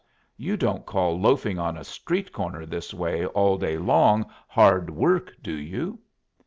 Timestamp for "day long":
3.59-4.25